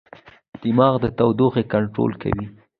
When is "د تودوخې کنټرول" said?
1.03-2.11